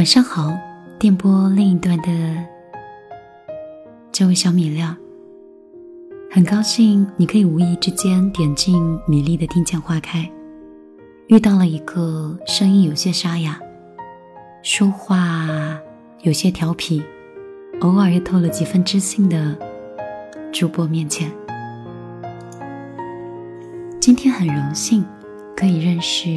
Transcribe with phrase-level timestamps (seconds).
[0.00, 0.50] 晚上好，
[0.98, 2.08] 电波另一端的
[4.10, 4.96] 这位小米料，
[6.30, 10.26] 很高兴你可以无意之间点进米粒的听见花开，
[11.26, 13.60] 遇到了一个声音有些沙哑，
[14.62, 15.46] 说话
[16.22, 17.02] 有些调皮，
[17.82, 19.54] 偶尔又透了几分知性的
[20.50, 21.30] 主播面前。
[24.00, 25.04] 今天很荣幸
[25.54, 26.30] 可以认识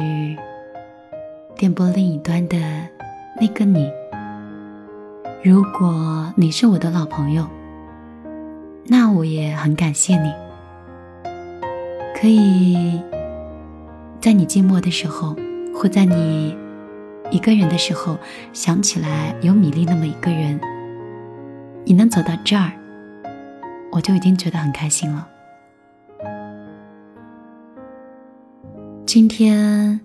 [1.56, 2.58] 电波另一端的。
[3.40, 3.90] 那个你，
[5.42, 7.48] 如果你是我的老朋友，
[8.86, 10.32] 那我也很感谢你。
[12.14, 13.02] 可以
[14.20, 15.34] 在你寂寞的时候，
[15.74, 16.56] 或在你
[17.32, 18.16] 一个人的时候，
[18.52, 20.60] 想起来有米粒那么一个人，
[21.84, 22.70] 你能走到这儿，
[23.90, 25.28] 我就已经觉得很开心了。
[29.04, 30.00] 今天。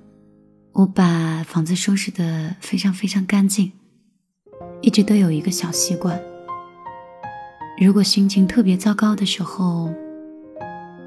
[0.73, 3.71] 我把房子收拾得非常非常干净，
[4.81, 6.19] 一直都有一个小习惯。
[7.81, 9.93] 如果心情特别糟糕的时候，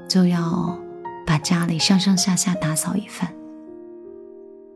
[0.07, 0.77] 就要
[1.25, 3.33] 把家里上上下下打扫一番。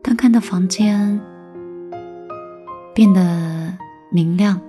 [0.02, 1.20] 当看到房间
[2.94, 3.76] 变得
[4.10, 4.60] 明亮、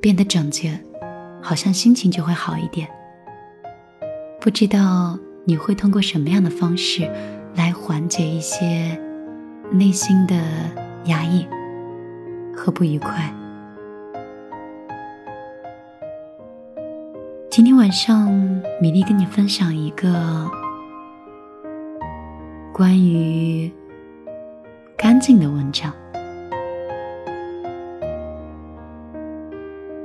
[0.00, 0.80] 变得整洁，
[1.42, 2.88] 好像心情就会好一点。
[4.40, 7.10] 不知道你会通过什么样的方式
[7.54, 9.00] 来缓解一些？
[9.72, 10.34] 内心的
[11.04, 11.46] 压抑
[12.52, 13.32] 和不愉快。
[17.48, 18.28] 今天晚上，
[18.80, 20.50] 米粒跟你分享一个
[22.72, 23.70] 关于
[24.96, 25.92] 干净的文章。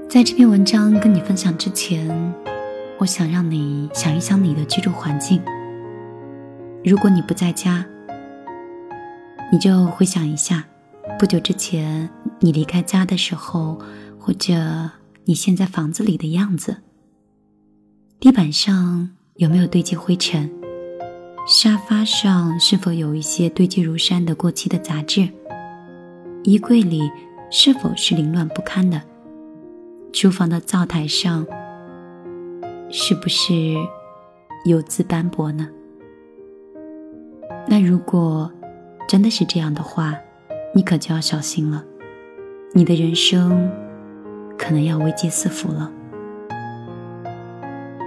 [0.08, 2.08] 在这篇文章跟你分享之前，
[3.00, 5.42] 我想让你想一想你的居住环境。
[6.86, 7.84] 如果你不在家，
[9.52, 10.64] 你就回想一下，
[11.18, 12.08] 不久之前
[12.40, 13.82] 你离开家的时候，
[14.20, 14.54] 或者
[15.24, 16.78] 你现在房子里的样子。
[18.20, 20.48] 地板上有没有堆积灰尘？
[21.48, 25.28] 沙发上是否有一些堆积如山的过期的杂志？
[26.44, 27.02] 衣柜里
[27.50, 29.02] 是否是凌乱不堪的？
[30.14, 31.48] 厨房的灶台上
[32.92, 33.74] 是不是
[34.66, 35.68] 油渍斑驳呢？
[37.68, 38.52] 那如果……
[39.08, 40.16] 真的是这样的话，
[40.74, 41.84] 你可就要小心了，
[42.74, 43.72] 你的人生
[44.58, 45.92] 可能要危机四伏了。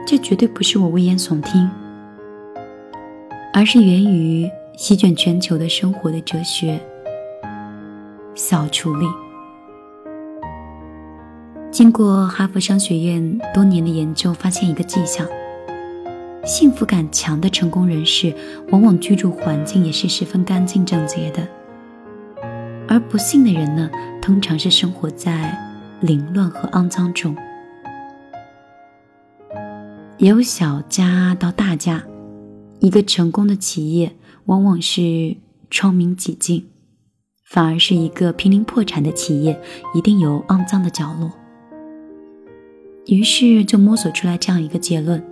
[0.04, 1.70] 这绝对不是我危言耸听，
[3.54, 6.80] 而是源于席卷全球的生活的哲学——
[8.34, 9.06] 扫除力。
[11.70, 15.24] 经过哈佛商学院多年的研究，发现一个迹象。
[16.48, 18.34] 幸福感强的成功人士，
[18.70, 21.42] 往往居住环境也是十分干净整洁的；
[22.88, 23.90] 而不幸的人呢，
[24.22, 25.54] 通常是生活在
[26.00, 27.36] 凌乱和肮脏中。
[30.16, 32.02] 由小家到大家，
[32.80, 34.16] 一个成功的企业
[34.46, 35.36] 往往是
[35.68, 36.66] 窗明几净，
[37.44, 39.60] 反而是一个濒临破产的企业，
[39.94, 41.30] 一定有肮脏的角落。
[43.04, 45.22] 于是就摸索出来这样一个结论。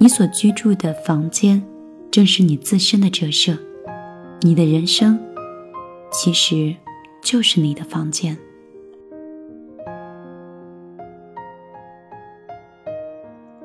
[0.00, 1.60] 你所居住的房间，
[2.08, 3.58] 正是你自身的折射。
[4.42, 5.18] 你的人生，
[6.12, 6.72] 其实
[7.20, 8.38] 就是你的房间。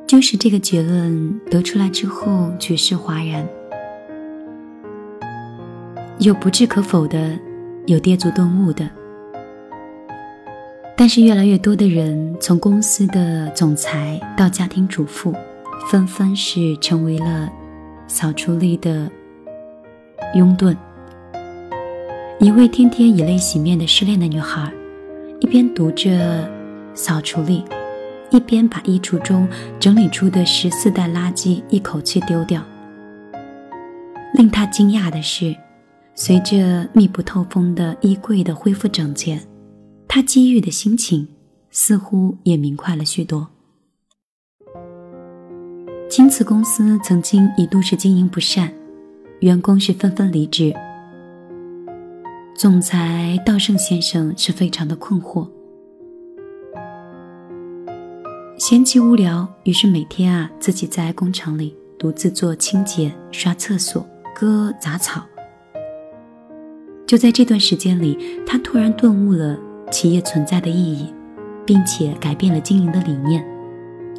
[0.08, 3.48] 就是这个结论得出来之后，举世哗然。
[6.18, 7.38] 有不置可否的，
[7.86, 8.90] 有跌足顿悟的。
[10.98, 15.32] 但是越来越多的人，从公司的总裁到家庭主妇。
[15.90, 17.52] 纷纷是成为了
[18.08, 19.12] 扫除力的
[20.36, 20.76] 拥趸。
[22.40, 24.72] 一位天天以泪洗面的失恋的女孩，
[25.40, 26.50] 一边读着
[26.94, 27.64] 扫除力，
[28.32, 29.48] 一边把衣橱中
[29.80, 32.62] 整理出的十四袋垃圾一口气丢掉。
[34.34, 35.56] 令她惊讶的是，
[36.16, 39.40] 随着密不透风的衣柜的恢复整洁，
[40.08, 41.28] 她机遇的心情
[41.70, 43.48] 似乎也明快了许多。
[46.16, 48.72] 青瓷公司曾经一度是经营不善，
[49.40, 50.72] 员工是纷纷离职。
[52.56, 55.48] 总裁道圣先生是非常的困惑，
[58.60, 64.06] 闲极无聊，于是每天啊自己在工厂里独自做清洁、刷厕所、
[64.36, 65.24] 割杂草。
[67.08, 69.58] 就在这段时间里，他突然顿悟了
[69.90, 71.12] 企业存在的意义，
[71.66, 73.44] 并且改变了经营的理念。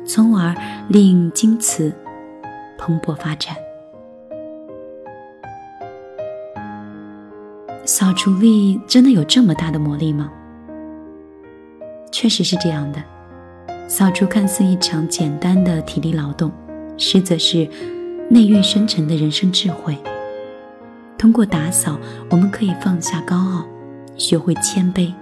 [0.06, 0.54] 从而
[0.88, 1.92] 令京瓷
[2.78, 3.56] 蓬勃发展。
[7.84, 10.30] 扫除力真的有这么大的魔力吗？
[12.10, 13.02] 确实是这样的。
[13.86, 16.50] 扫除看似一场简单的体力劳动，
[16.96, 17.68] 实则是
[18.30, 19.98] 内蕴深沉的人生智慧。
[21.18, 21.98] 通过打扫，
[22.30, 23.66] 我们可以放下高傲，
[24.16, 25.12] 学会谦卑，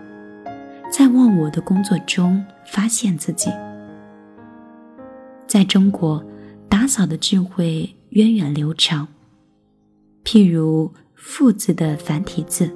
[0.90, 3.50] 在忘我的工作中发现自己。
[5.62, 6.20] 在中国，
[6.69, 9.06] 打扫的智慧源远流长。
[10.25, 12.69] 譬如“妇”字的繁体字，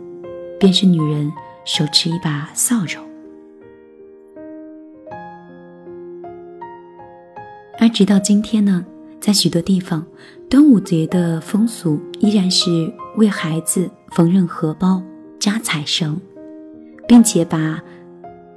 [0.61, 1.33] 便是女人
[1.65, 3.01] 手持一把扫帚。
[7.81, 8.87] 而直到今天呢，
[9.21, 10.07] 在许多地方，
[10.49, 12.71] 端午节的风俗依然是
[13.17, 15.03] 为孩子缝纫荷包、
[15.41, 16.21] 扎彩绳，
[17.09, 17.83] 并且把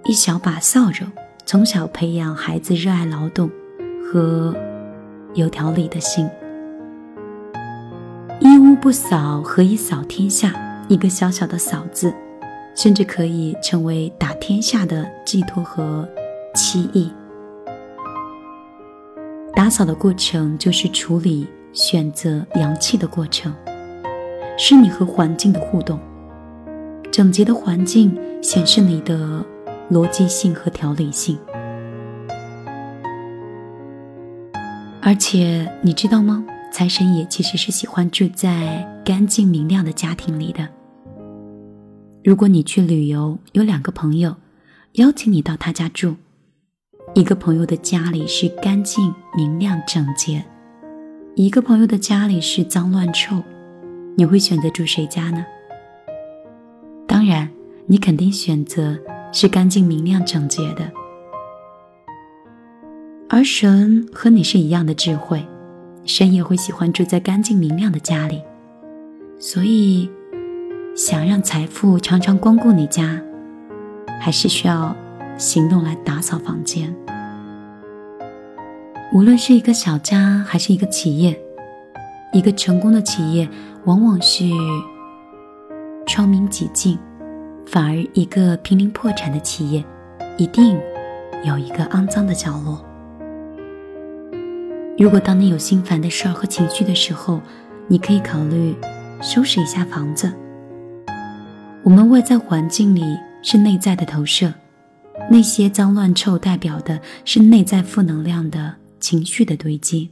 [0.05, 1.07] 一小把扫帚
[1.47, 3.49] 从小培养孩子热爱劳动
[4.11, 4.55] 和
[5.35, 6.27] 有条理的心。
[8.39, 10.51] 一屋不扫，何以扫天下？
[10.87, 12.11] 一个小小的“扫”字，
[12.73, 16.09] 甚至可以成为打天下的寄托和
[16.55, 17.11] 期意。
[19.53, 23.53] 打扫的过程就是处理、选择阳气的过程，
[24.57, 25.99] 是你和环境的互动。
[27.11, 29.45] 整洁的环境显示你的
[29.91, 31.37] 逻辑性和条理性。
[35.09, 36.45] 而且你知道吗？
[36.71, 40.69] 财神爷其实是喜欢住在干净明亮的家庭里的。
[42.23, 44.35] 如果你去旅游，有两个朋友
[44.93, 46.15] 邀请你到他家住。
[47.15, 50.45] 一个朋友的家里是干净明亮整洁，
[51.33, 53.41] 一个朋友的家里是脏乱臭，
[54.15, 55.43] 你会选择住谁家呢？
[57.07, 57.49] 当然，
[57.87, 58.95] 你肯定选择
[59.33, 60.98] 是干净明亮整洁的。
[63.29, 65.45] 而神和你是一样的智慧，
[66.03, 68.41] 神也会喜欢住在干净明亮的家里，
[69.37, 70.09] 所以
[70.95, 73.21] 想让财富常常光顾你家，
[74.19, 74.95] 还是需要。
[75.37, 76.93] 行动来打扫房间。
[79.13, 81.39] 无论是一个小家还是一个企业，
[82.33, 83.47] 一个成功的企业
[83.85, 84.43] 往往是
[86.05, 86.99] 窗明几净，
[87.65, 89.81] 反而一个濒临破产的企业，
[90.37, 90.77] 一定
[91.45, 92.85] 有一个肮脏的角落。
[94.99, 97.39] 如果当你有心烦的事儿和情绪的时候，
[97.87, 98.75] 你可以考虑
[99.21, 100.29] 收拾一下房子。
[101.85, 103.01] 我们外在环境里
[103.41, 104.53] 是内在的投射。
[105.31, 110.09] 那些脏乱臭代表的是内在负能量的情绪的堆积。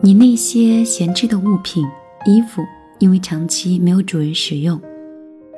[0.00, 1.86] 你那些闲置的物品、
[2.24, 2.64] 衣服，
[3.00, 4.80] 因为长期没有主人使用，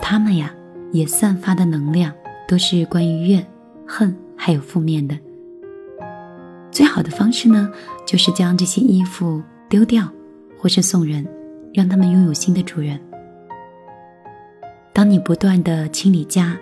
[0.00, 0.52] 它们呀
[0.90, 2.12] 也散发的能量
[2.48, 3.46] 都是关于怨、
[3.86, 5.16] 恨还有负面的。
[6.78, 7.68] 最好的方式呢，
[8.06, 10.08] 就是将这些衣服丢掉，
[10.56, 11.26] 或是送人，
[11.74, 12.96] 让他们拥有新的主人。
[14.92, 16.56] 当你不断的清理家，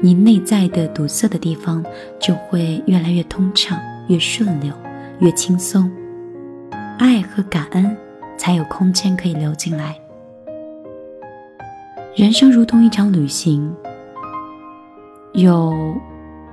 [0.00, 1.84] 你内在的堵塞的地方
[2.20, 3.76] 就会越来越通畅、
[4.06, 4.72] 越顺流、
[5.18, 5.90] 越轻松，
[7.00, 7.96] 爱和感恩
[8.36, 9.98] 才有空间可以流进来。
[12.14, 13.68] 人生如同一场旅行，
[15.32, 15.92] 有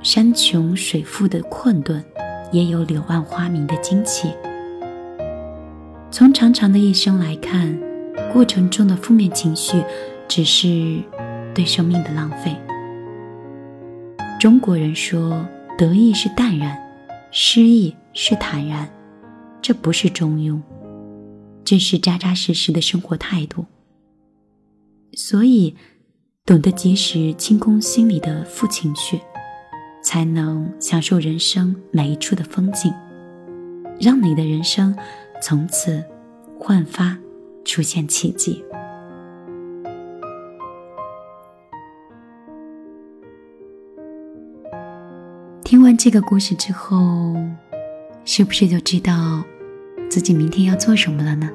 [0.02, 2.04] 山穷水复的困顿，
[2.52, 4.34] 也有柳暗花明的惊奇。
[6.12, 7.80] 从长长的一生来看，
[8.34, 9.84] 过程中的负面情绪。
[10.30, 11.02] 只是
[11.56, 12.54] 对生命的浪费。
[14.38, 15.48] 中国人说
[15.80, 16.78] ：“得意是淡然，
[17.32, 18.90] 失意是坦然。”
[19.64, 20.62] 这不是中庸，
[21.64, 23.68] 这是扎扎实实的生活态度。
[25.14, 25.78] 所以，
[26.46, 29.22] 懂得及时清空心里的负情绪，
[30.08, 32.94] 才能享受人生每一处的风景，
[34.00, 34.96] 让你的人生
[35.42, 36.02] 从此
[36.58, 37.18] 焕发，
[37.66, 38.64] 出现奇迹。
[45.66, 47.36] 听完这个故事之后，
[48.24, 49.44] 是不是就知道
[50.10, 51.52] 自己明天要做什么了呢？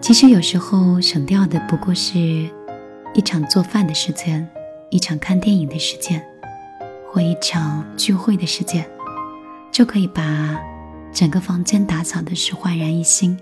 [0.00, 2.18] 其实有时候省掉的不过是
[3.14, 4.50] 一场做饭的时间，
[4.90, 6.22] 一场看电影的时间，
[7.10, 8.84] 或一场聚会的时间，
[9.72, 10.60] 就可以把
[11.12, 13.38] 整个房间打扫的是焕然一新。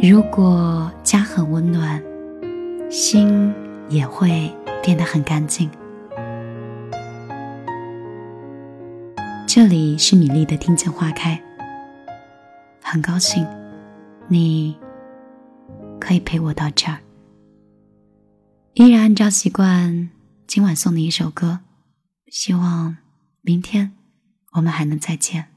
[0.00, 2.02] 如果家很温暖，
[2.88, 3.52] 心。
[3.88, 4.50] 也会
[4.82, 5.70] 变得很干净。
[9.46, 11.38] 这里是米粒的听见花开，
[12.82, 13.46] 很高兴
[14.28, 14.74] 你
[16.00, 16.96] 可以陪我到这儿。
[18.74, 20.08] 依然按照习惯，
[20.46, 21.60] 今晚送你一首歌，
[22.28, 22.96] 希望
[23.42, 23.92] 明天
[24.52, 25.51] 我们还能再见。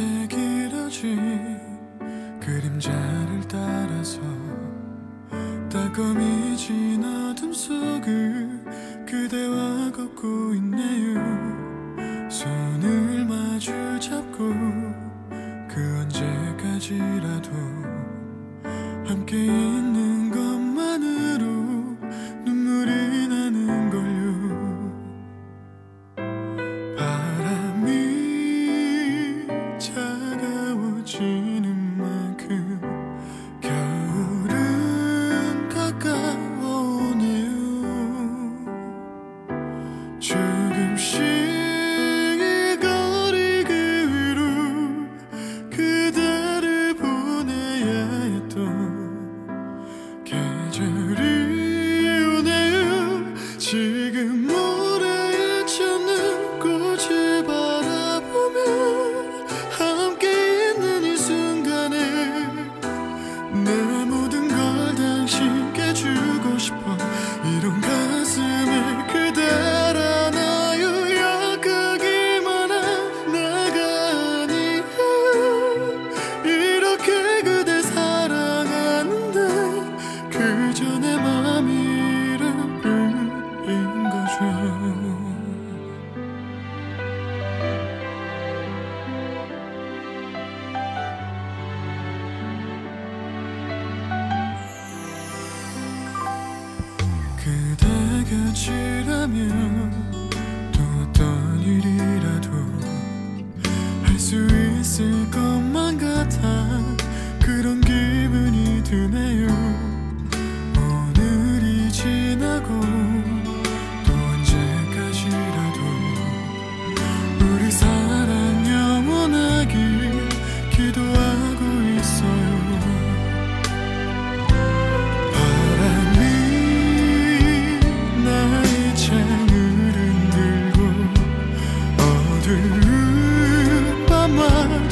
[0.00, 1.60] 밤새 길어진
[2.40, 4.18] 그림자를 따라서
[5.70, 8.64] 따검이진 어둠 속을
[9.06, 11.20] 그대와 걷고 있네요.
[12.30, 14.48] 손을 마주 잡고
[15.68, 17.50] 그 언제까지라도
[19.06, 19.89] 함께 있는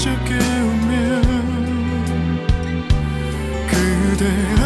[0.08, 1.22] 쉽게 오면
[3.68, 4.57] 그대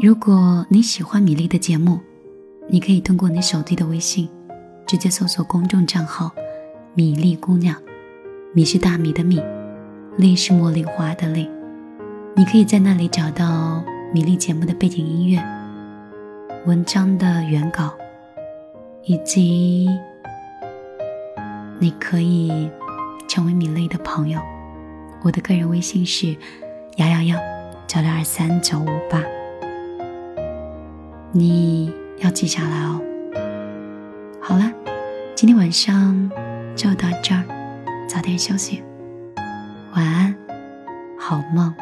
[0.00, 1.98] 如果你喜欢米粒的节目，
[2.68, 4.28] 你可以通过你手机的微信，
[4.86, 6.30] 直接搜索公众账号
[6.94, 7.76] “米粒姑娘”，
[8.54, 9.42] 米是大米的米，
[10.16, 11.50] 粒是茉莉花的粒。
[12.36, 15.38] 你可以在那里找到米粒节目的背景音乐、
[16.64, 17.92] 文章的原稿，
[19.02, 19.86] 以及
[21.78, 22.70] 你可以
[23.28, 24.40] 成为米粒的朋友。
[25.22, 26.34] 我的个人微信是
[26.96, 27.38] 幺幺幺
[27.86, 29.22] 九六二三九五八。
[31.30, 33.02] 你要记下来哦。
[34.40, 34.72] 好了，
[35.34, 36.30] 今天晚上
[36.74, 37.44] 就到这儿，
[38.08, 38.82] 早点休息，
[39.94, 40.34] 晚安，
[41.18, 41.74] 好梦。